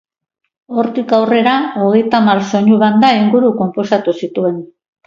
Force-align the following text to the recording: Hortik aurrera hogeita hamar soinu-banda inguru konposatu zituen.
Hortik 0.83 1.13
aurrera 1.17 1.53
hogeita 1.83 2.23
hamar 2.23 2.43
soinu-banda 2.49 3.13
inguru 3.23 3.57
konposatu 3.63 4.19
zituen. 4.25 4.63